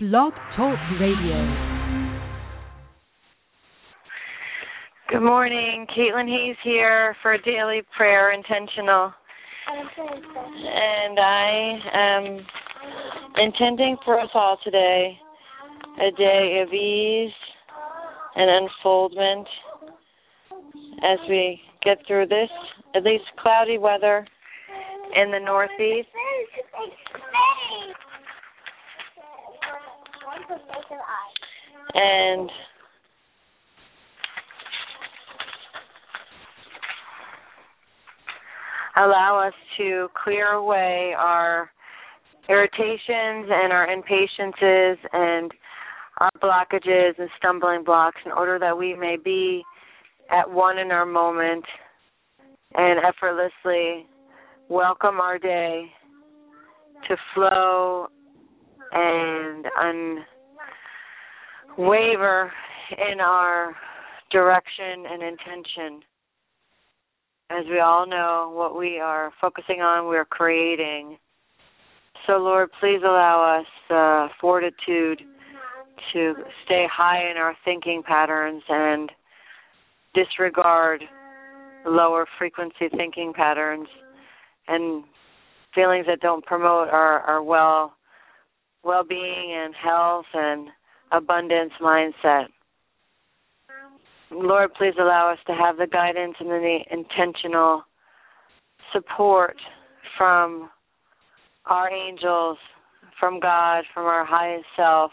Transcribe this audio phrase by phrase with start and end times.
[0.00, 1.38] Blog Talk Radio.
[5.10, 5.88] Good morning.
[5.90, 9.12] Caitlin Hayes here for Daily Prayer Intentional.
[9.66, 12.46] And I am
[13.38, 15.18] intending for us all today
[16.00, 17.34] a day of ease
[18.36, 19.48] and unfoldment
[21.02, 22.50] as we get through this,
[22.94, 24.24] at least cloudy weather
[25.16, 26.06] in the Northeast.
[31.94, 32.50] And
[38.96, 41.70] allow us to clear away our
[42.48, 45.52] irritations and our impatiences and
[46.18, 49.62] our blockages and stumbling blocks in order that we may be
[50.30, 51.64] at one in our moment
[52.74, 54.06] and effortlessly
[54.68, 55.86] welcome our day
[57.08, 58.08] to flow
[58.92, 59.66] and
[61.78, 62.50] unwaver
[63.10, 63.74] in our
[64.30, 66.00] direction and intention.
[67.50, 71.16] As we all know, what we are focusing on, we're creating.
[72.26, 75.22] So, Lord, please allow us uh, fortitude
[76.12, 79.10] to stay high in our thinking patterns and
[80.14, 81.02] disregard
[81.86, 83.88] lower frequency thinking patterns
[84.68, 85.04] and
[85.74, 87.94] feelings that don't promote our, our well
[88.84, 90.68] well being and health and
[91.12, 92.46] abundance mindset.
[94.30, 97.82] Lord, please allow us to have the guidance and the intentional
[98.92, 99.56] support
[100.16, 100.70] from
[101.66, 102.58] our angels,
[103.18, 105.10] from God, from our highest self,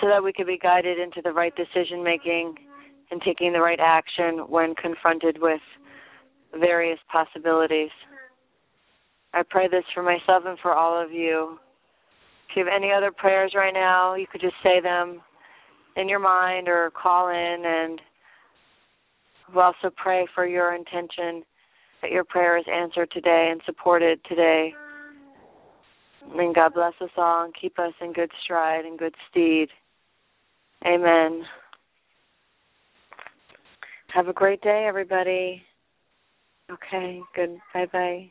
[0.00, 2.54] so that we can be guided into the right decision making
[3.10, 5.60] and taking the right action when confronted with
[6.58, 7.90] various possibilities.
[9.32, 11.58] I pray this for myself and for all of you.
[12.48, 15.20] If you have any other prayers right now, you could just say them
[15.96, 18.00] in your mind or call in and
[19.54, 21.42] we'll also pray for your intention
[22.02, 24.74] that your prayer is answered today and supported today.
[26.34, 29.68] And God bless us all and keep us in good stride and good steed.
[30.84, 31.42] Amen.
[34.08, 35.62] Have a great day, everybody.
[36.70, 37.58] Okay, good.
[37.72, 38.30] Bye bye.